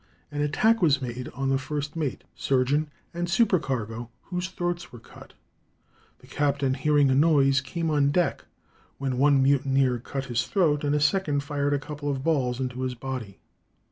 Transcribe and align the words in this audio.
an 0.31 0.41
attack 0.41 0.81
was 0.81 0.99
made 0.99 1.29
on 1.35 1.49
the 1.49 1.59
first 1.59 1.95
mate, 1.95 2.23
surgeon, 2.33 2.89
and 3.13 3.29
supercargo, 3.29 4.09
whose 4.23 4.47
throats 4.49 4.91
were 4.91 4.97
cut. 4.97 5.33
The 6.21 6.25
captain, 6.25 6.73
hearing 6.73 7.11
a 7.11 7.13
noise, 7.13 7.61
came 7.61 7.91
on 7.91 8.09
deck, 8.09 8.45
when 8.97 9.19
one 9.19 9.43
mutineer 9.43 9.99
cut 9.99 10.25
his 10.25 10.47
throat, 10.47 10.83
and 10.83 10.95
a 10.95 10.99
second 10.99 11.43
fired 11.43 11.75
a 11.75 11.77
couple 11.79 12.09
of 12.09 12.23
balls 12.23 12.59
into 12.59 12.81
his 12.81 12.95
body. 12.95 13.37